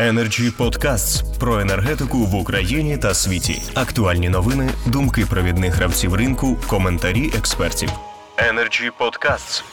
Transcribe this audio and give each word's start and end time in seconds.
Energy 0.00 0.50
Podcasts 0.58 1.38
про 1.38 1.60
енергетику 1.60 2.18
в 2.18 2.34
Україні 2.34 2.98
та 2.98 3.14
світі. 3.14 3.62
Актуальні 3.74 4.28
новини, 4.28 4.70
думки 4.86 5.26
провідних 5.30 5.74
гравців 5.74 6.14
ринку, 6.14 6.56
коментарі 6.68 7.30
експертів. 7.38 7.90
Energy 8.36 8.90
Podcasts. 9.00 9.64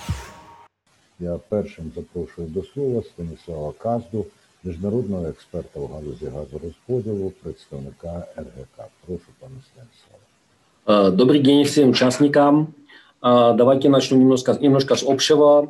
Я 1.20 1.40
першим 1.50 1.92
запрошую 1.96 2.48
до 2.48 2.64
слова 2.64 3.02
Станіслава 3.04 3.74
Казду, 3.84 4.26
міжнародного 4.64 5.28
експерта 5.28 5.80
в 5.80 5.88
галузі 5.88 6.26
газорозподілу, 6.26 7.34
представника 7.44 8.26
РГК. 8.38 8.90
Прошу, 9.06 9.24
пане 9.40 9.56
Станіславе. 9.72 11.12
Добрый 11.12 11.40
день 11.40 11.64
всем 11.64 11.90
участникам. 11.90 12.68
Давайте 13.23 13.89
начну 13.89 14.19
немножко, 14.19 14.59
немножко 14.61 14.95
с 14.95 15.03
общего. 15.03 15.69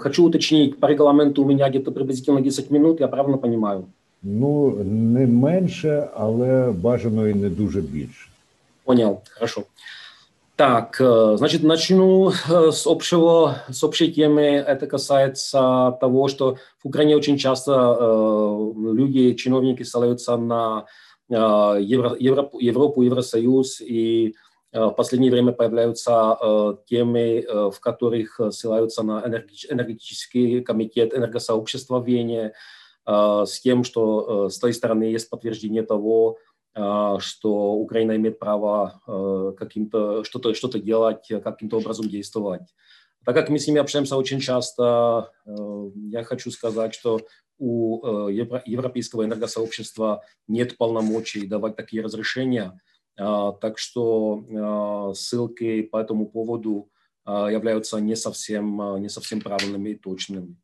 Хочу 0.00 0.24
уточнить, 0.24 0.78
по 0.78 0.86
регламенту 0.86 1.42
у 1.42 1.46
меня 1.46 1.68
где-то 1.68 1.90
приблизительно 1.90 2.40
10 2.40 2.70
минут, 2.70 3.00
я 3.00 3.08
правильно 3.08 3.38
понимаю? 3.38 3.84
Ну, 4.22 4.70
не 4.84 5.26
менше, 5.26 6.08
але 6.14 6.72
бажано 6.72 7.28
і 7.28 7.34
не 7.34 7.48
дуже 7.48 7.80
більше. 7.80 8.28
Понял, 8.84 9.20
хорошо. 9.30 9.62
Так, 10.56 10.96
значит, 11.36 11.62
начну 11.62 12.32
с 12.72 12.86
общего, 12.86 13.54
с 13.70 13.84
общей 13.84 14.12
темы. 14.12 14.64
Это 14.66 14.86
касается 14.86 15.96
того, 16.00 16.28
что 16.28 16.56
в 16.82 16.88
Украине 16.88 17.16
очень 17.16 17.38
часто 17.38 17.72
люди, 18.74 19.34
чиновники 19.34 19.84
ссылаются 19.84 20.36
на 20.36 20.84
Евро, 21.30 22.16
Европу, 22.18 22.58
Европу, 22.58 23.02
Евросоюз 23.02 23.80
и 23.80 24.34
в 24.73 24.91
последнее 24.91 25.31
время 25.31 25.51
появляются 25.51 26.79
темы, 26.87 27.45
в 27.47 27.79
которых 27.79 28.39
ссылаются 28.49 29.03
на 29.03 29.23
энергетический 29.23 30.61
комитет 30.61 31.13
энергосообщества 31.13 31.99
в 31.99 32.07
Вене, 32.07 32.53
с 33.05 33.59
тем, 33.61 33.83
что 33.83 34.49
с 34.49 34.57
той 34.57 34.73
стороны 34.73 35.03
есть 35.03 35.29
подтверждение 35.29 35.83
того, 35.83 36.37
что 36.73 37.73
Украина 37.73 38.15
имеет 38.15 38.39
право 38.39 39.53
каким-то 39.59 40.23
что-то 40.23 40.55
что 40.55 40.67
делать, 40.79 41.27
каким-то 41.43 41.77
образом 41.77 42.09
действовать. 42.09 42.73
Так 43.25 43.35
как 43.35 43.49
мы 43.49 43.59
с 43.59 43.67
ними 43.67 43.79
общаемся 43.79 44.17
очень 44.17 44.39
часто, 44.39 45.31
я 45.45 46.23
хочу 46.23 46.49
сказать, 46.49 46.95
что 46.95 47.21
у 47.59 48.27
Европейского 48.27 49.23
энергосообщества 49.23 50.23
нет 50.47 50.77
полномочий 50.77 51.45
давать 51.45 51.75
такие 51.75 52.01
разрешения– 52.01 52.79
так 53.15 53.77
что 53.77 55.13
ссылки 55.15 55.83
по 55.83 55.97
этому 55.97 56.27
поводу 56.27 56.89
являются 57.25 57.99
не 57.99 58.15
совсем, 58.15 58.99
не 59.01 59.09
совсем 59.09 59.41
правильными 59.41 59.91
и 59.91 59.95
точными. 59.95 60.57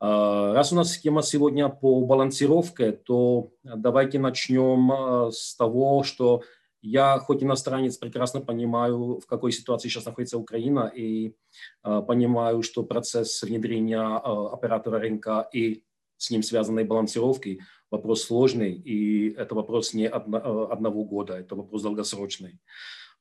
Раз 0.00 0.72
у 0.72 0.76
нас 0.76 0.96
тема 0.96 1.22
сегодня 1.22 1.68
по 1.68 2.00
балансировке, 2.00 2.92
то 2.92 3.50
давайте 3.62 4.18
начнем 4.18 5.30
с 5.30 5.54
того, 5.56 6.02
что 6.04 6.42
я, 6.80 7.18
хоть 7.18 7.42
иностранец, 7.42 7.98
прекрасно 7.98 8.40
понимаю, 8.40 9.20
в 9.20 9.26
какой 9.26 9.52
ситуации 9.52 9.88
сейчас 9.88 10.06
находится 10.06 10.38
Украина, 10.38 10.90
и 10.94 11.34
понимаю, 11.82 12.62
что 12.62 12.84
процесс 12.84 13.42
внедрения 13.42 14.00
оператора 14.00 14.98
рынка 14.98 15.46
и 15.52 15.82
с 16.20 16.30
ним 16.30 16.42
связанной 16.42 16.84
балансировки 16.84 17.60
вопрос 17.90 18.24
сложный, 18.24 18.74
и 18.74 19.30
это 19.30 19.54
вопрос 19.54 19.94
не 19.94 20.06
одного 20.06 21.04
года, 21.04 21.34
это 21.34 21.56
вопрос 21.56 21.82
долгосрочный. 21.82 22.60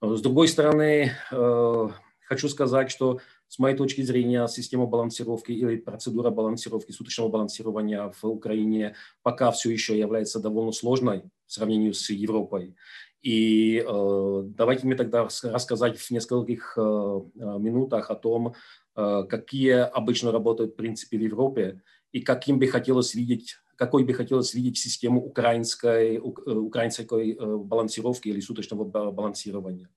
С 0.01 0.21
другой 0.21 0.47
стороны, 0.47 1.11
хочу 1.29 2.49
сказать, 2.49 2.91
что 2.91 3.19
с 3.47 3.57
моей 3.57 3.75
точки 3.75 4.01
зрения 4.01 4.47
система 4.47 4.85
балансировки 4.85 5.51
или 5.51 5.77
процедура 5.77 6.29
балансировки, 6.29 6.91
суточного 6.91 7.29
балансирования 7.29 8.13
в 8.21 8.25
Украине 8.25 8.95
пока 9.23 9.51
все 9.51 9.71
еще 9.71 9.97
является 9.97 10.39
довольно 10.39 10.71
сложной 10.71 11.23
в 11.47 11.53
сравнении 11.53 11.91
с 11.91 12.09
Европой. 12.11 12.75
И 13.21 13.83
э, 13.85 14.43
давайте 14.45 14.85
мне 14.85 14.95
тогда 14.95 15.23
рассказать 15.23 15.97
в 15.97 16.11
нескольких 16.11 16.73
э, 16.77 16.81
минутах 16.81 18.11
о 18.11 18.15
том, 18.15 18.53
э, 18.95 19.23
какие 19.27 19.73
обычно 19.73 20.31
работают 20.31 20.77
принципы 20.77 21.17
в 21.17 21.21
Европе 21.21 21.81
и 22.11 22.21
каким 22.21 22.59
бы 22.59 22.67
хотелось 22.67 23.15
видеть 23.15 23.57
какой 23.79 24.03
бы 24.03 24.13
хотелось 24.13 24.53
видеть 24.53 24.77
систему 24.77 25.25
украинской, 25.25 26.17
украинской 26.17 27.33
балансировки 27.63 28.27
или 28.27 28.41
суточного 28.41 28.83
балансирования. 28.83 29.89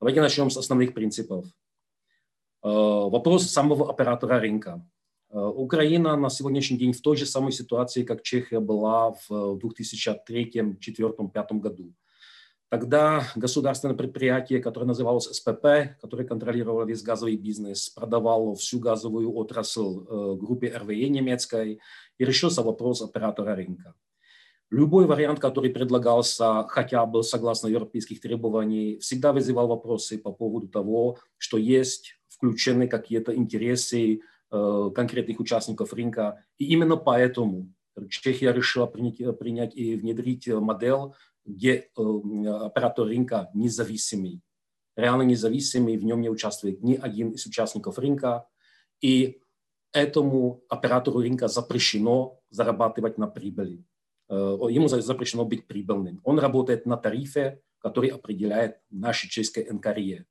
Давайте 0.00 0.22
начнем 0.22 0.48
с 0.48 0.56
основных 0.56 0.94
принципов. 0.94 1.44
Вопрос 2.62 3.50
самого 3.50 3.90
оператора 3.90 4.40
рынка. 4.40 4.82
Украина 5.28 6.16
на 6.16 6.30
сегодняшний 6.30 6.78
день 6.78 6.94
в 6.94 7.02
той 7.02 7.18
же 7.18 7.26
самой 7.26 7.52
ситуации, 7.52 8.04
как 8.04 8.22
Чехия 8.22 8.58
была 8.58 9.14
в 9.28 9.58
2003, 9.58 10.44
2004, 10.44 11.08
2005 11.08 11.52
году. 11.60 11.92
Тогда 12.70 13.26
государственное 13.34 13.96
предприятие, 13.96 14.60
которое 14.60 14.86
называлось 14.86 15.24
СПП, 15.24 15.98
которое 16.00 16.24
контролировало 16.24 16.84
весь 16.84 17.02
газовый 17.02 17.36
бизнес, 17.36 17.88
продавало 17.90 18.54
всю 18.54 18.78
газовую 18.78 19.34
отрасль 19.34 20.06
группе 20.36 20.68
РВЕ 20.68 21.08
немецкой, 21.08 21.80
и 22.18 22.24
решился 22.24 22.62
вопрос 22.62 23.02
оператора 23.02 23.56
рынка. 23.56 23.94
Любой 24.70 25.06
вариант, 25.06 25.40
который 25.40 25.70
предлагался, 25.70 26.64
хотя 26.68 27.04
бы 27.06 27.24
согласно 27.24 27.66
европейских 27.66 28.20
требований, 28.20 28.98
всегда 29.00 29.32
вызывал 29.32 29.66
вопросы 29.66 30.16
по 30.16 30.30
поводу 30.30 30.68
того, 30.68 31.18
что 31.38 31.58
есть 31.58 32.14
включены 32.28 32.86
какие-то 32.86 33.34
интересы 33.34 34.20
э, 34.52 34.90
конкретных 34.94 35.40
участников 35.40 35.92
рынка. 35.92 36.44
И 36.58 36.66
именно 36.66 36.96
поэтому 36.96 37.74
Чехия 38.08 38.52
решила 38.52 38.86
принять, 38.86 39.38
принять 39.38 39.74
и 39.74 39.96
внедрить 39.96 40.46
модель, 40.46 41.08
э, 41.08 41.12
оператор 41.46 43.06
рынка 43.06 43.50
независимый, 43.54 44.42
реально 44.96 45.22
независимый, 45.22 45.96
в 45.96 46.04
нем 46.04 46.20
не 46.20 46.28
участвует 46.28 46.82
ни 46.82 46.94
один 46.94 47.30
из 47.30 47.46
участников 47.46 47.98
рынка. 47.98 48.46
И 49.00 49.40
этому 49.92 50.62
оператору 50.68 51.20
рынка 51.20 51.48
запрещено 51.48 52.40
зарабатывать 52.50 53.18
на 53.18 53.26
прибыли. 53.26 53.84
Ему 54.28 54.88
запрещено 54.88 55.44
быть 55.44 55.66
прибыльным. 55.66 56.20
Он 56.22 56.38
работает 56.38 56.86
на 56.86 56.96
тарифе, 56.96 57.62
который 57.78 58.10
определяет 58.10 58.76
наши 58.90 59.28
чешское 59.28 59.66
НКРЕ. 59.72 60.26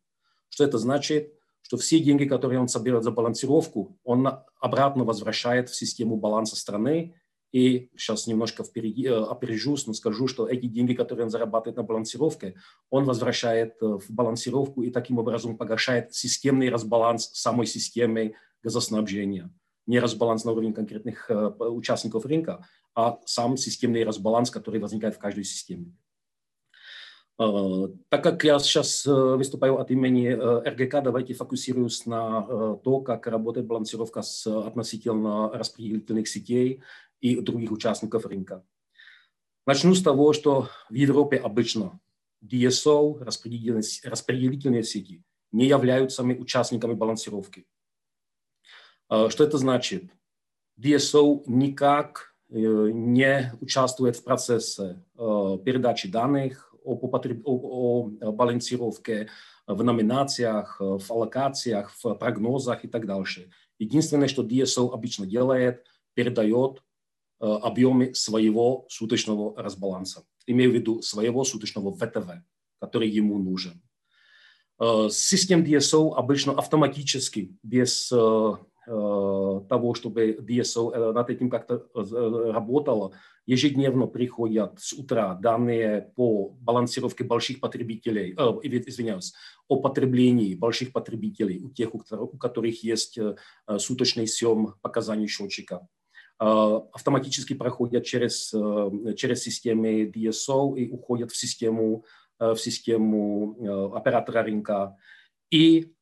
Что 0.50 0.64
это 0.64 0.78
значит? 0.78 1.34
Что 1.62 1.76
все 1.76 2.00
деньги, 2.00 2.24
которые 2.24 2.60
он 2.62 2.70
собирает 2.70 3.04
за 3.04 3.12
балансировку, 3.12 4.00
он 4.04 4.28
обратно 4.62 5.04
возвращает 5.04 5.70
в 5.70 5.76
систему 5.76 6.16
баланса 6.16 6.56
страны. 6.56 7.19
И 7.52 7.90
сейчас 7.98 8.28
немножко 8.28 8.64
впереди, 8.64 9.08
опережусь, 9.08 9.88
но 9.88 9.94
скажу, 9.94 10.28
что 10.28 10.48
эти 10.48 10.68
деньги, 10.68 10.94
которые 10.94 11.26
он 11.26 11.32
зарабатывает 11.32 11.78
на 11.78 11.84
балансировке, 11.84 12.56
он 12.90 13.06
возвращает 13.06 13.76
в 13.82 14.04
балансировку 14.10 14.84
и 14.84 14.92
таким 14.92 15.18
образом 15.18 15.58
погашает 15.58 16.14
системный 16.14 16.70
разбаланс 16.70 17.30
самой 17.34 17.66
системы 17.66 18.36
газоснабжения. 18.62 19.52
Не 19.88 20.00
разбаланс 20.00 20.46
на 20.46 20.52
уровне 20.52 20.74
конкретных 20.74 21.32
участников 21.60 22.26
рынка, 22.26 22.68
а 22.94 23.20
сам 23.26 23.58
системный 23.58 24.04
разбаланс, 24.04 24.52
который 24.52 24.80
возникает 24.80 25.16
в 25.16 25.20
каждой 25.20 25.44
системе. 25.44 25.96
Так 27.40 28.22
как 28.22 28.44
я 28.44 28.60
сейчас 28.60 29.06
выступаю 29.06 29.80
от 29.80 29.90
имени 29.92 30.28
РГК, 30.28 31.02
давайте 31.02 31.34
фокусируюсь 31.34 32.06
на 32.06 32.76
то, 32.84 33.00
как 33.00 33.28
работает 33.28 33.66
балансировка 33.66 34.22
с 34.24 34.46
относительно 34.46 35.50
распределительных 35.54 36.28
сетей 36.28 36.84
и 37.22 37.40
других 37.40 37.72
участников 37.72 38.26
рынка. 38.26 38.66
Начну 39.66 39.96
с 39.96 40.04
того, 40.04 40.34
что 40.34 40.68
в 40.90 40.94
Европе 40.94 41.38
обычно 41.38 42.02
DSO, 42.44 43.24
распределительные 43.24 44.84
сети, 44.84 45.24
не 45.54 45.66
являются 45.66 46.24
участниками 46.24 46.94
балансировки. 46.94 47.66
Что 49.08 49.46
это 49.46 49.58
значит? 49.58 50.12
DSO 50.78 51.44
никак 51.46 52.36
не 52.50 53.54
участвует 53.62 54.18
в 54.18 54.26
процессе 54.26 55.02
передачи 55.16 56.12
данных 56.12 56.69
о, 56.96 57.08
потреб... 57.08 57.42
о, 57.46 58.10
о 58.22 58.32
балансировке 58.32 59.30
в 59.68 59.84
номинациях, 59.84 60.80
в 60.80 61.04
аллокациях, 61.10 61.94
в 62.04 62.16
прогнозах 62.16 62.86
и 62.86 62.88
так 62.88 63.06
дальше. 63.06 63.52
Единственное, 63.78 64.28
что 64.28 64.44
DSO 64.44 64.92
обычно 64.92 65.26
делает, 65.26 65.86
передает 66.14 66.84
объемы 67.40 68.14
своего 68.14 68.86
суточного 68.90 69.56
разбаланса. 69.62 70.24
Имею 70.48 70.72
в 70.72 70.74
виду 70.74 71.02
своего 71.02 71.44
суточного 71.44 71.96
ВТВ, 71.96 72.44
который 72.82 73.10
ему 73.10 73.38
нужен. 73.38 73.82
Систем 75.10 75.64
DSO 75.64 76.16
обычно 76.16 76.54
автоматически, 76.54 77.58
без 77.64 78.12
того, 78.90 79.94
чтобы 79.94 80.38
DSO 80.42 81.14
над 81.14 81.30
этим 81.30 81.50
как-то 81.50 81.86
работало, 81.94 83.14
ежедневно 83.46 84.08
приходят 84.08 84.80
с 84.80 84.94
утра 84.94 85.36
данные 85.36 86.12
по 86.16 86.50
балансировке 86.62 87.24
больших 87.24 87.60
потребителей, 87.60 88.34
э, 88.38 88.60
извиняюсь, 88.64 89.34
о 89.68 89.80
потреблении 89.82 90.56
больших 90.56 90.92
потребителей 90.92 91.64
у 91.64 91.70
тех, 91.70 91.94
у 91.94 92.00
которых 92.38 92.84
есть 92.84 93.20
суточный 93.78 94.28
съем 94.28 94.76
показаний 94.82 95.28
счетчика. 95.28 95.88
автоматически 96.40 97.54
проходят 97.54 98.06
через, 98.06 98.54
через 99.16 99.44
системы 99.44 100.06
DSO 100.06 100.78
и 100.78 100.90
уходят 100.90 101.32
в 101.32 101.36
систему, 101.38 102.06
в 102.40 102.56
систему 102.56 103.94
оператора 103.94 104.44
рынка. 104.44 104.96
И 105.52 105.94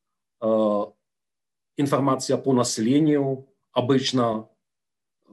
информация 1.77 2.37
по 2.37 2.53
населению 2.53 3.47
обычно 3.71 4.49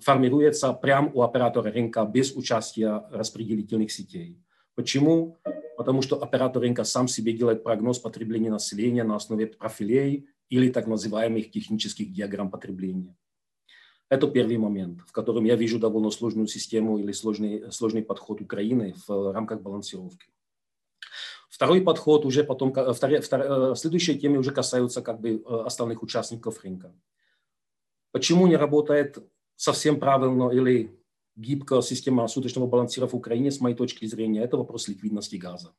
формируется 0.00 0.72
прямо 0.72 1.10
у 1.12 1.22
оператора 1.22 1.72
рынка 1.72 2.04
без 2.04 2.34
участия 2.36 3.06
распределительных 3.10 3.90
сетей. 3.90 4.38
Почему? 4.74 5.38
Потому 5.76 6.02
что 6.02 6.22
оператор 6.22 6.62
рынка 6.62 6.84
сам 6.84 7.08
себе 7.08 7.32
делает 7.32 7.64
прогноз 7.64 7.98
потребления 7.98 8.50
населения 8.50 9.04
на 9.04 9.16
основе 9.16 9.46
профилей 9.46 10.28
или 10.48 10.70
так 10.70 10.86
называемых 10.86 11.50
технических 11.50 12.12
диаграмм 12.12 12.50
потребления. 12.50 13.16
Это 14.10 14.28
первый 14.28 14.58
момент, 14.58 15.00
в 15.06 15.12
котором 15.12 15.44
я 15.44 15.56
вижу 15.56 15.78
довольно 15.78 16.10
сложную 16.10 16.46
систему 16.46 16.98
или 16.98 17.12
сложный, 17.12 17.72
сложный 17.72 18.02
подход 18.02 18.40
Украины 18.40 18.94
в 19.08 19.32
рамках 19.32 19.62
балансировки. 19.62 20.26
Второй 21.54 21.82
подход 21.82 22.24
уже 22.26 22.42
потом, 22.42 22.72
вторые, 22.72 23.20
вторые, 23.20 23.76
следующие 23.76 24.18
темы 24.18 24.38
уже 24.38 24.50
касаются 24.50 25.02
как 25.02 25.20
бы 25.20 25.40
основных 25.64 26.02
участников 26.02 26.64
рынка. 26.64 26.92
Почему 28.10 28.48
не 28.48 28.56
работает 28.56 29.18
совсем 29.54 30.00
правильно 30.00 30.50
или 30.50 30.98
гибкая 31.36 31.80
система 31.80 32.26
суточного 32.26 32.66
балансира 32.66 33.06
в 33.06 33.14
Украине, 33.14 33.52
с 33.52 33.60
моей 33.60 33.76
точки 33.76 34.04
зрения, 34.04 34.42
это 34.42 34.56
вопрос 34.56 34.88
ликвидности 34.88 35.36
газа. 35.36 35.72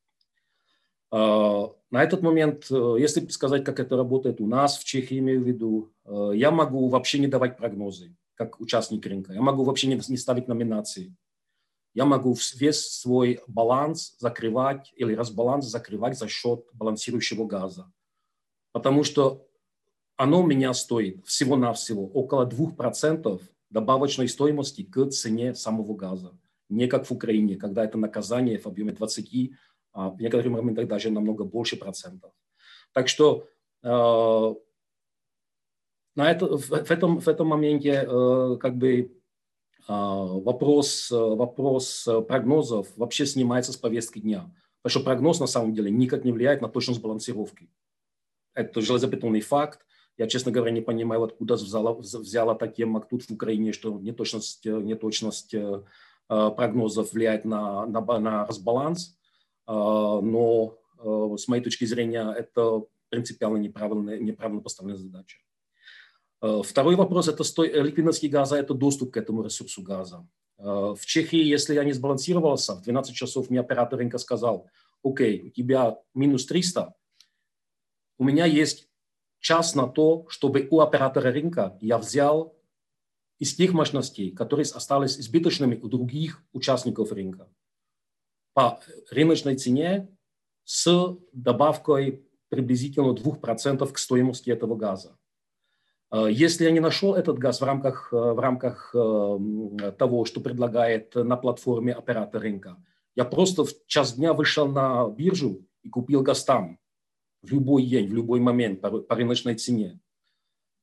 На 1.11 1.73
этот 1.91 2.21
момент, 2.21 2.67
если 2.69 3.27
сказать, 3.27 3.65
как 3.65 3.81
это 3.81 3.97
работает 3.97 4.39
у 4.39 4.47
нас, 4.47 4.77
в 4.77 4.85
Чехии 4.85 5.19
имею 5.19 5.43
в 5.43 5.45
виду, 5.45 5.91
я 6.33 6.51
могу 6.51 6.87
вообще 6.87 7.19
не 7.19 7.27
давать 7.27 7.57
прогнозы, 7.57 8.15
как 8.35 8.61
участник 8.61 9.05
рынка. 9.05 9.33
Я 9.33 9.41
могу 9.41 9.65
вообще 9.65 9.87
не 9.87 10.17
ставить 10.17 10.47
номинации. 10.47 11.13
Я 11.95 12.03
могу 12.05 12.35
весь 12.55 12.81
свой 12.91 13.39
баланс 13.47 14.15
закрывать 14.19 14.91
или 14.97 15.15
разбаланс 15.15 15.65
закрывать 15.65 16.17
за 16.19 16.27
счет 16.27 16.65
балансирующего 16.73 17.45
газа. 17.45 17.91
Потому 18.73 19.05
что 19.05 19.47
оно 20.17 20.41
у 20.41 20.45
меня 20.45 20.73
стоит 20.73 21.25
всего-навсего 21.25 22.05
около 22.05 22.45
2% 22.45 23.41
добавочной 23.69 24.27
стоимости 24.27 24.83
к 24.83 25.09
цене 25.09 25.55
самого 25.55 25.95
газа. 25.95 26.37
Не 26.67 26.87
как 26.87 27.05
в 27.05 27.11
Украине, 27.11 27.55
когда 27.55 27.85
это 27.85 27.97
наказание 27.97 28.59
в 28.59 28.65
объеме 28.67 28.91
20, 28.91 29.51
а 29.93 30.09
в 30.09 30.19
некоторых 30.19 30.51
моментах 30.51 30.87
даже 30.89 31.09
намного 31.09 31.45
больше 31.45 31.77
процентов. 31.77 32.33
Так 32.91 33.07
что 33.07 33.47
э, 33.83 34.55
на 36.15 36.31
это, 36.31 36.57
в, 36.57 36.67
в, 36.67 36.91
этом, 36.91 37.19
в 37.19 37.27
этом 37.29 37.47
моменте 37.47 38.05
э, 38.05 38.57
как 38.59 38.75
бы 38.75 39.17
вопрос, 39.87 41.11
вопрос 41.11 42.07
прогнозов 42.27 42.87
вообще 42.95 43.25
снимается 43.25 43.71
с 43.71 43.77
повестки 43.77 44.19
дня. 44.19 44.51
Потому 44.81 44.99
что 45.01 45.05
прогноз 45.05 45.39
на 45.39 45.47
самом 45.47 45.73
деле 45.73 45.89
никак 45.89 46.25
не 46.25 46.31
влияет 46.31 46.61
на 46.61 46.69
точность 46.69 47.01
балансировки. 47.01 47.69
Это 48.53 48.81
железобетонный 48.81 49.41
факт. 49.41 49.85
Я, 50.17 50.27
честно 50.27 50.51
говоря, 50.51 50.71
не 50.71 50.81
понимаю, 50.81 51.23
откуда 51.23 51.55
взяла, 51.55 51.93
взяла 51.93 52.55
та 52.55 52.67
тема 52.67 53.01
тут 53.01 53.23
в 53.23 53.31
Украине, 53.31 53.73
что 53.73 53.99
неточность, 53.99 54.65
неточность 54.65 55.53
э, 55.53 55.81
прогнозов 56.27 57.13
влияет 57.13 57.43
на, 57.43 57.85
на, 57.85 58.01
на 58.19 58.45
разбаланс. 58.45 59.17
Э, 59.67 59.71
но 59.73 60.77
э, 60.99 61.35
с 61.37 61.47
моей 61.47 61.63
точки 61.63 61.85
зрения 61.85 62.31
это 62.31 62.83
принципиально 63.09 63.57
неправильно, 63.57 64.17
неправильно 64.17 64.61
поставленная 64.61 64.99
задача. 64.99 65.39
Второй 66.63 66.95
вопрос– 66.95 67.27
это 67.29 67.43
сто... 67.43 67.63
ликвидность 67.63 68.27
газа, 68.29 68.57
это 68.57 68.73
доступ 68.73 69.13
к 69.13 69.17
этому 69.17 69.43
ресурсу 69.43 69.81
газа. 69.81 70.27
В 70.57 70.99
Чехии, 71.05 71.43
если 71.43 71.75
я 71.75 71.83
не 71.83 71.93
сбалансировался, 71.93 72.75
в 72.75 72.81
12 72.81 73.15
часов 73.15 73.49
мне 73.49 73.59
оператор 73.59 73.99
рынка 73.99 74.17
сказал, 74.17 74.69
окей, 75.03 75.47
у 75.47 75.49
тебя 75.49 75.97
минус 76.13 76.45
300, 76.45 76.93
у 78.17 78.23
меня 78.23 78.45
есть 78.45 78.89
час 79.39 79.75
на 79.75 79.87
то, 79.87 80.25
чтобы 80.29 80.67
у 80.71 80.79
оператора 80.79 81.31
рынка 81.31 81.77
я 81.81 81.97
взял 81.97 82.57
из 83.37 83.53
тех 83.55 83.73
мощностей, 83.73 84.31
которые 84.31 84.63
остались 84.63 85.19
избыточными 85.19 85.75
у 85.75 85.87
других 85.87 86.41
участников 86.53 87.11
рынка 87.11 87.49
по 88.53 88.79
рыночной 89.11 89.57
цене 89.57 90.07
с 90.63 91.17
добавкой 91.33 92.25
приблизительно 92.47 93.13
2% 93.13 93.91
к 93.91 93.97
стоимости 93.97 94.49
этого 94.49 94.75
газа. 94.75 95.17
Э, 96.15 96.27
если 96.31 96.63
я 96.65 96.71
не 96.71 96.79
нашел 96.79 97.13
этот 97.13 97.37
газ 97.37 97.61
в 97.61 97.63
рамках, 97.63 98.09
э, 98.13 98.15
в 98.15 98.39
рамках 98.39 98.95
э, 98.95 99.91
того, 99.97 100.25
что 100.25 100.39
предлагает 100.39 101.15
на 101.15 101.35
платформе 101.35 101.93
оператор 101.93 102.41
рынка, 102.41 102.77
я 103.15 103.25
просто 103.25 103.65
в 103.65 103.71
час 103.87 104.15
дня 104.15 104.33
вышел 104.33 104.67
на 104.67 105.09
биржу 105.09 105.65
и 105.83 105.89
купил 105.89 106.21
газ 106.21 106.45
там 106.45 106.79
в 107.41 107.51
любой 107.51 107.83
день, 107.85 108.07
в 108.07 108.13
любой 108.13 108.39
момент 108.39 108.81
по, 108.81 108.89
по 108.99 109.15
рыночной 109.15 109.55
цене. 109.55 109.99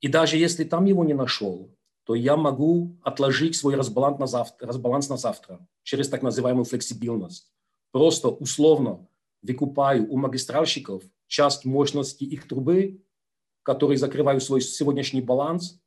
И 0.00 0.08
даже 0.08 0.36
если 0.36 0.64
там 0.64 0.84
его 0.84 1.04
не 1.04 1.14
нашел, 1.14 1.74
то 2.04 2.14
я 2.14 2.36
могу 2.36 2.98
отложить 3.02 3.56
свой 3.56 3.76
разбаланс 3.76 4.18
на 4.18 4.26
завтра, 4.26 4.66
разбаланс 4.66 5.08
на 5.08 5.16
завтра 5.16 5.66
через 5.82 6.08
так 6.08 6.22
называемую 6.22 6.64
флексибильность. 6.64 7.52
Просто 7.92 8.28
условно 8.28 9.06
выкупаю 9.42 10.10
у 10.10 10.16
магистральщиков 10.16 11.02
часть 11.26 11.64
мощности 11.64 12.24
их 12.24 12.48
трубы, 12.48 13.02
которые 13.62 13.98
закрываю 13.98 14.40
свой 14.40 14.60
сегодняшний 14.60 15.20
баланс 15.20 15.80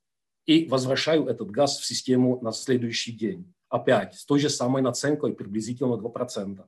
и 0.46 0.68
возвращаю 0.68 1.26
этот 1.26 1.50
газ 1.52 1.80
в 1.80 1.86
систему 1.86 2.40
на 2.42 2.52
следующий 2.52 3.12
день. 3.12 3.54
Опять 3.70 4.16
с 4.16 4.26
той 4.26 4.40
же 4.40 4.50
самой 4.50 4.82
наценкой 4.82 5.34
приблизительно 5.34 5.96
2%. 5.96 6.64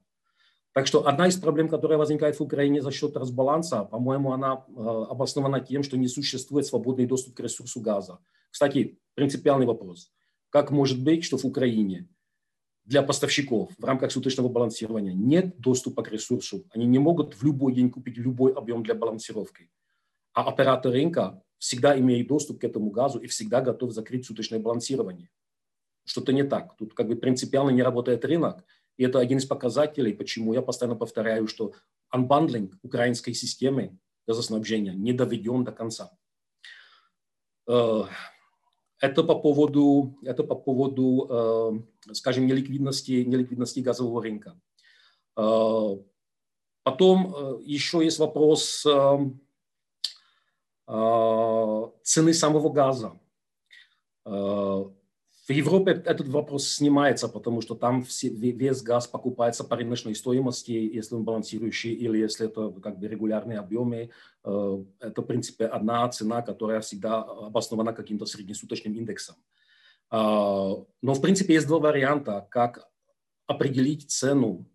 Так 0.74 0.86
что 0.86 1.08
одна 1.08 1.28
из 1.28 1.38
проблем, 1.38 1.70
которая 1.70 1.98
возникает 1.98 2.38
в 2.38 2.44
Украине 2.44 2.82
за 2.82 2.92
счет 2.92 3.18
разбаланса, 3.18 3.84
по-моему, 3.84 4.32
она 4.32 4.64
э, 4.68 4.72
обоснована 5.10 5.60
тем, 5.60 5.82
что 5.82 5.98
не 5.98 6.08
существует 6.08 6.68
свободный 6.68 7.08
доступ 7.08 7.36
к 7.36 7.40
ресурсу 7.40 7.82
газа. 7.82 8.20
Кстати, 8.52 9.00
принципиальный 9.16 9.66
вопрос. 9.66 10.12
Как 10.50 10.70
может 10.70 11.04
быть, 11.04 11.24
что 11.24 11.38
в 11.38 11.46
Украине 11.46 12.08
для 12.86 13.02
поставщиков 13.02 13.72
в 13.78 13.84
рамках 13.84 14.12
суточного 14.12 14.50
балансирования 14.50 15.14
нет 15.14 15.60
доступа 15.60 16.04
к 16.04 16.12
ресурсу? 16.12 16.66
Они 16.70 16.86
не 16.86 17.00
могут 17.00 17.34
в 17.34 17.44
любой 17.44 17.74
день 17.74 17.90
купить 17.90 18.18
любой 18.18 18.54
объем 18.54 18.84
для 18.84 18.94
балансировки. 18.94 19.72
А 20.38 20.44
оператор 20.44 20.92
рынка 20.92 21.42
всегда 21.58 22.00
имеет 22.00 22.28
доступ 22.28 22.62
к 22.62 22.64
этому 22.64 22.92
газу 22.92 23.18
и 23.18 23.26
всегда 23.26 23.60
готов 23.60 23.92
закрыть 23.92 24.28
суточное 24.28 24.60
балансирование. 24.60 25.32
Что-то 26.06 26.32
не 26.32 26.44
так. 26.44 26.78
Тут 26.78 26.94
как 26.94 27.08
бы 27.08 27.16
принципиально 27.16 27.72
не 27.72 27.82
работает 27.82 28.24
рынок, 28.24 28.64
и 28.98 29.04
это 29.04 29.18
один 29.18 29.40
из 29.40 29.48
показателей, 29.48 30.14
почему 30.14 30.54
я 30.54 30.62
постоянно 30.62 30.96
повторяю, 30.96 31.48
что 31.48 31.74
unbundling 32.10 32.78
украинской 32.84 33.34
системы 33.34 33.98
газоснабжения 34.28 34.94
не 34.94 35.12
доведен 35.12 35.64
до 35.64 35.72
конца. 35.72 36.16
Э, 37.68 38.04
это 39.00 39.24
по 39.24 39.40
поводу, 39.40 40.20
это 40.22 40.44
по 40.44 40.54
поводу 40.54 41.84
э, 42.08 42.14
скажем, 42.14 42.46
неликвидности, 42.46 43.24
неликвидности 43.24 43.80
газового 43.80 44.22
рынка. 44.22 44.62
Э, 45.36 45.98
потом 46.84 47.60
еще 47.64 48.04
есть 48.04 48.20
вопрос 48.20 48.86
цены 50.88 52.34
самого 52.34 52.70
газа. 52.70 53.14
В 55.48 55.54
Европе 55.54 56.04
этот 56.06 56.28
вопрос 56.28 56.68
снимается, 56.68 57.30
потому 57.30 57.62
что 57.62 57.74
там 57.74 58.06
весь 58.22 58.82
газ 58.82 59.08
покупается 59.08 59.64
по 59.64 59.78
рыночной 59.78 60.14
стоимости, 60.14 60.72
если 60.72 61.16
он 61.16 61.24
балансирующий 61.24 61.94
или 61.94 62.18
если 62.18 62.48
это 62.48 62.70
как 62.82 63.00
бы 63.00 63.08
регулярные 63.08 63.60
объемы. 63.60 64.10
Э, 64.44 64.84
это, 65.00 65.22
в 65.22 65.26
принципе, 65.26 65.68
одна 65.68 66.10
цена, 66.10 66.42
которая 66.42 66.82
всегда 66.82 67.22
обоснована 67.22 67.94
каким-то 67.94 68.26
среднесуточным 68.26 68.94
индексом. 68.94 69.38
А, 70.10 70.74
но, 71.02 71.14
в 71.14 71.22
принципе, 71.22 71.54
есть 71.54 71.68
два 71.68 71.80
варианта, 71.80 72.46
как 72.50 72.90
определить 73.46 74.12
цену 74.12 74.66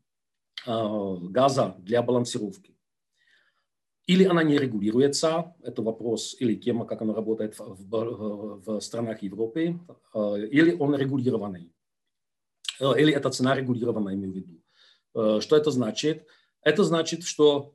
газа 0.65 1.75
для 1.81 2.03
балансировки. 2.03 2.72
Или 4.07 4.25
она 4.25 4.43
не 4.43 4.59
регулируется, 4.59 5.55
это 5.63 5.83
вопрос 5.83 6.37
или 6.41 6.57
тема, 6.57 6.87
как 6.87 7.03
она 7.03 7.15
работает 7.15 7.59
в, 7.59 7.77
в, 7.79 8.63
в 8.67 8.81
странах 8.81 9.23
Европы, 9.23 9.79
э, 10.15 10.47
или 10.51 10.75
он 10.75 10.97
регулированный, 10.97 11.73
э, 12.81 13.01
или 13.01 13.13
эта 13.13 13.31
цена 13.31 13.55
регулированная, 13.55 14.15
имею 14.15 14.33
в 14.33 14.37
виду. 14.37 14.63
Э, 15.15 15.41
что 15.41 15.57
это 15.57 15.71
значит? 15.71 16.27
Это 16.63 16.83
значит, 16.83 17.23
что 17.23 17.75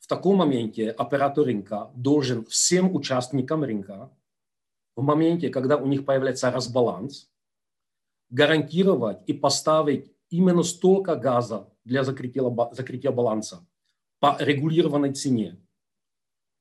в 0.00 0.08
таком 0.08 0.36
моменте 0.36 0.90
оператор 0.90 1.44
рынка 1.44 1.92
должен 1.94 2.44
всем 2.46 2.94
участникам 2.94 3.62
рынка 3.62 4.10
в 4.96 5.02
моменте, 5.02 5.48
когда 5.48 5.76
у 5.76 5.86
них 5.86 6.04
появляется 6.04 6.50
разбаланс, 6.50 7.30
гарантировать 8.30 9.18
и 9.28 9.32
поставить 9.32 10.12
именно 10.28 10.64
столько 10.64 11.14
газа 11.14 11.68
для 11.84 12.02
закрытия, 12.02 12.42
закрытия 12.72 13.12
баланса, 13.12 13.64
по 14.22 14.36
регулированной 14.38 15.12
цене, 15.12 15.58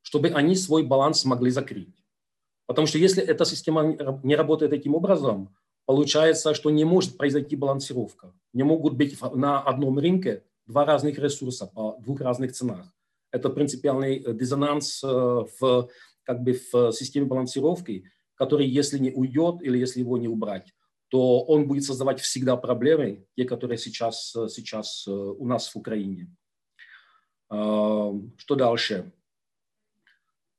чтобы 0.01 0.29
они 0.29 0.55
свой 0.55 0.81
баланс 0.81 1.19
смогли 1.19 1.51
закрыть. 1.51 2.03
Потому 2.65 2.87
что 2.87 2.97
если 2.97 3.21
эта 3.21 3.45
система 3.45 3.95
не 4.23 4.35
работает 4.35 4.71
таким 4.71 4.95
образом, 4.95 5.55
получается, 5.85 6.55
что 6.55 6.71
не 6.71 6.85
может 6.85 7.17
произойти 7.17 7.55
балансировка. 7.55 8.33
Не 8.53 8.63
могут 8.63 8.95
быть 8.95 9.15
на 9.35 9.61
одном 9.61 9.99
рынке 9.99 10.43
два 10.65 10.85
разных 10.85 11.19
ресурса 11.19 11.67
по 11.67 11.97
двух 11.99 12.21
разных 12.21 12.53
ценах. 12.53 12.87
Это 13.31 13.49
принципиальный 13.49 14.23
диссонанс 14.33 15.03
в, 15.03 15.87
как 16.23 16.41
бы 16.41 16.59
в 16.71 16.91
системе 16.93 17.27
балансировки, 17.27 18.05
который, 18.33 18.65
если 18.65 18.97
не 18.97 19.11
уйдет 19.11 19.61
или 19.61 19.77
если 19.77 19.99
его 19.99 20.17
не 20.17 20.27
убрать, 20.27 20.73
то 21.09 21.41
он 21.41 21.67
будет 21.67 21.83
создавать 21.83 22.21
всегда 22.21 22.57
проблемы, 22.57 23.27
те, 23.35 23.45
которые 23.45 23.77
сейчас, 23.77 24.35
сейчас 24.49 25.07
у 25.07 25.45
нас 25.45 25.67
в 25.67 25.75
Украине. 25.75 26.35
Что 27.51 28.55
дальше? 28.55 29.11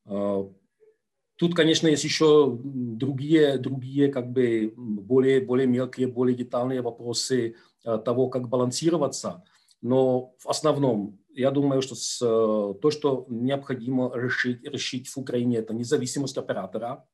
Тут, 0.05 1.55
конечно, 1.57 1.89
есть 1.89 2.05
еще 2.05 2.59
другие, 2.63 3.57
другие 3.57 4.13
как 4.13 4.31
бы 4.31 4.75
более, 4.77 5.41
более 5.41 5.67
мелкие, 5.67 6.07
более 6.07 6.37
детальные 6.37 6.83
вопросы 6.83 7.57
того, 7.83 8.29
как 8.29 8.49
балансироваться. 8.49 9.43
Но 9.81 10.35
в 10.39 10.47
основном, 10.49 11.19
я 11.35 11.51
думаю, 11.51 11.83
что 11.83 11.95
с, 11.95 12.19
то, 12.19 12.91
что 12.91 13.27
необходимо 13.29 14.13
решить, 14.15 14.63
решить 14.63 15.09
в 15.09 15.17
Украине, 15.17 15.57
это 15.57 15.75
независимость 15.75 16.37
оператора. 16.37 17.09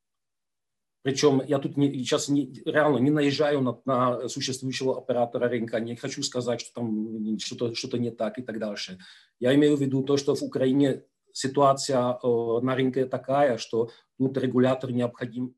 Причем 1.02 1.40
я 1.46 1.58
тут 1.58 1.76
не, 1.76 1.92
сейчас 1.92 2.28
не, 2.28 2.52
реально 2.64 2.98
не 2.98 3.10
наезжаю 3.10 3.60
на, 3.60 3.80
на 3.84 4.28
существующего 4.28 4.98
оператора 4.98 5.48
рынка, 5.48 5.80
не 5.80 5.96
хочу 5.96 6.22
сказать, 6.22 6.60
что 6.60 6.74
там 6.74 7.38
что-то 7.38 7.74
что 7.74 7.98
не 7.98 8.10
так 8.10 8.38
и 8.38 8.42
так 8.42 8.58
дальше. 8.58 8.98
Я 9.38 9.54
имею 9.54 9.76
в 9.76 9.80
виду 9.80 10.02
то, 10.02 10.16
что 10.16 10.34
в 10.34 10.42
Украине 10.42 11.04
ситуация 11.32 12.18
э, 12.22 12.60
на 12.62 12.74
рынке 12.74 13.06
такая, 13.06 13.58
что 13.58 13.90
тут 14.18 14.36
регулятор 14.38 14.90
необходим 14.90 15.54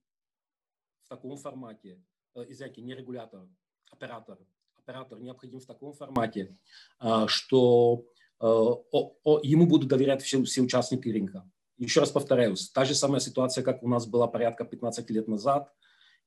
в 1.05 1.09
таком 1.09 1.37
формате, 1.39 2.03
э, 2.35 2.45
извините, 2.49 2.83
не 2.83 2.95
регулятор, 2.95 3.49
оператор, 3.91 4.39
оператор 4.77 5.19
необходим 5.19 5.61
в 5.61 5.67
таком 5.67 5.95
формате, 5.95 6.57
э, 7.01 7.25
что 7.27 8.05
э, 8.41 8.45
о, 8.47 9.17
о, 9.25 9.41
ему 9.43 9.67
будут 9.67 9.89
доверять 9.89 10.23
все, 10.23 10.43
все 10.45 10.61
участники 10.61 11.09
рынка. 11.09 11.51
Еще 11.81 12.01
раз 12.01 12.11
повторяюсь, 12.11 12.69
та 12.69 12.85
же 12.85 12.95
самая 12.95 13.21
ситуация, 13.21 13.65
как 13.65 13.83
у 13.83 13.89
нас 13.89 14.07
была 14.07 14.27
порядка 14.27 14.65
15 14.65 15.11
лет 15.11 15.29
назад. 15.29 15.73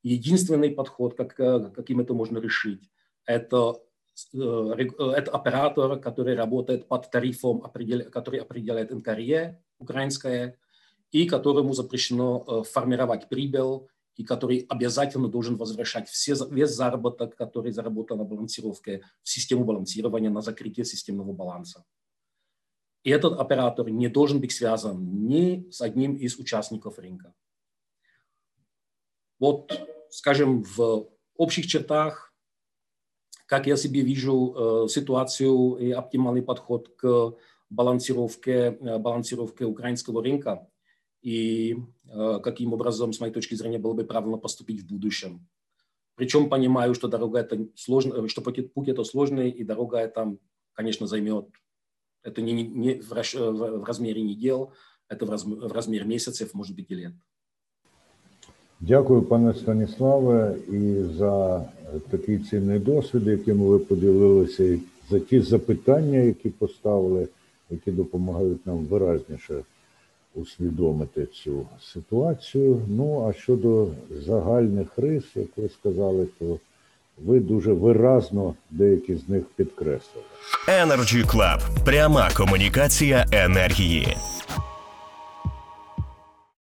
Единственный 0.01 0.71
подход, 0.71 1.15
как, 1.15 1.39
э, 1.39 1.69
каким 1.75 1.99
это 1.99 2.15
можно 2.15 2.39
решить, 2.39 2.89
это 3.27 3.75
э, 4.33 4.39
э, 4.39 5.11
это 5.11 5.31
оператор, 5.31 5.99
который 5.99 6.35
работает 6.35 6.87
под 6.87 7.11
тарифом, 7.11 7.61
который 7.61 8.39
определяет 8.39 8.91
НКРЕ 8.91 9.61
украинское, 9.77 10.57
и 11.11 11.27
которому 11.27 11.73
запрещено 11.73 12.63
формировать 12.63 13.29
прибыль, 13.29 13.87
и 14.15 14.23
который 14.23 14.65
обязательно 14.69 15.27
должен 15.27 15.55
возвращать 15.57 16.09
все, 16.09 16.33
весь 16.49 16.71
заработок, 16.71 17.35
который 17.35 17.71
заработал 17.71 18.17
на 18.17 18.23
балансировке, 18.23 19.03
в 19.21 19.29
систему 19.29 19.65
балансирования, 19.65 20.31
на 20.31 20.41
закрытие 20.41 20.85
системного 20.85 21.31
баланса. 21.31 21.83
И 23.03 23.09
этот 23.09 23.39
оператор 23.39 23.89
не 23.89 24.07
должен 24.07 24.39
быть 24.39 24.53
связан 24.53 25.27
ни 25.27 25.69
с 25.69 25.81
одним 25.81 26.15
из 26.15 26.39
участников 26.39 26.99
рынка. 26.99 27.33
Вот, 29.39 29.77
скажем, 30.09 30.63
в 30.63 31.09
общих 31.35 31.67
чертах, 31.67 32.33
как 33.45 33.67
я 33.67 33.75
себе 33.75 34.01
вижу 34.01 34.55
э, 34.55 34.87
ситуацию 34.87 35.75
и 35.75 35.91
оптимальный 35.91 36.41
подход 36.41 36.89
к 36.95 37.35
балансировке, 37.69 38.77
э, 38.79 38.97
балансировке 38.99 39.65
украинского 39.65 40.23
рынка 40.23 40.65
и 41.21 41.75
э, 42.05 42.39
каким 42.41 42.71
образом, 42.71 43.11
с 43.11 43.19
моей 43.19 43.33
точки 43.33 43.55
зрения, 43.55 43.79
было 43.79 43.93
бы 43.93 44.05
правильно 44.05 44.37
поступить 44.37 44.81
в 44.81 44.87
будущем. 44.87 45.45
Причем 46.15 46.49
понимаю, 46.49 46.93
что 46.93 47.09
дорога 47.09 47.39
это 47.39 47.67
сложно, 47.75 48.29
что 48.29 48.41
путь, 48.41 48.87
это 48.87 49.03
сложный, 49.03 49.49
и 49.49 49.63
дорога 49.63 49.97
это, 49.97 50.37
конечно, 50.73 51.05
займет 51.05 51.49
это 52.22 52.42
не, 52.42 52.52
не 52.52 52.94
в, 52.94 53.10
в 53.10 53.84
размере 53.84 54.22
недел, 54.22 54.72
это 55.08 55.26
в, 55.26 55.30
раз, 55.30 55.44
в 55.44 55.72
размере 55.72 56.04
месяцев, 56.04 56.54
может 56.54 56.76
быть, 56.76 56.90
и 56.90 56.94
лет. 56.94 57.12
Дякую, 58.80 59.22
пане 59.22 59.54
Станіславе, 59.54 60.56
і 60.68 61.02
за 61.18 61.64
такий 62.10 62.38
цінний 62.38 62.78
досвід, 62.78 63.26
яким 63.26 63.58
ви 63.58 63.78
поділилися, 63.78 64.64
і 64.64 64.80
за 65.10 65.20
ті 65.20 65.40
запитання, 65.40 66.18
які 66.18 66.50
поставили, 66.50 67.28
які 67.70 67.90
допомагають 67.90 68.66
нам 68.66 68.78
виразніше 68.78 69.62
усвідомити 70.34 71.26
цю 71.26 71.66
ситуацію. 71.80 72.82
Ну 72.88 73.28
а 73.28 73.32
щодо 73.32 73.88
загальних 74.10 74.98
рис, 74.98 75.24
як 75.34 75.48
ви 75.56 75.68
сказали, 75.68 76.28
то 76.38 76.58
ви 77.24 77.40
дуже 77.40 77.72
виразно 77.72 78.54
деякі 78.70 79.14
з 79.16 79.28
них 79.28 79.42
підкреслили. 79.56 80.26
Energy 80.68 81.26
Club. 81.26 81.84
пряма 81.84 82.30
комунікація 82.36 83.26
енергії. 83.32 84.16